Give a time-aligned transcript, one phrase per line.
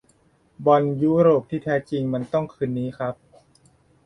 [0.65, 3.15] บอลยุโรปที่แท้จริงมันต้องคืนนี้ครับ!